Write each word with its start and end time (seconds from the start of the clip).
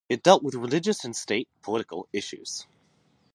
It 0.09 0.23
dealt 0.23 0.41
with 0.41 0.55
religious 0.55 1.05
and 1.05 1.15
state 1.15 1.47
(political) 1.61 2.09
issues. 2.11 2.65